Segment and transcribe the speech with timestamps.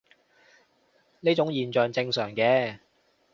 [1.19, 2.79] 呢種現象正常嘅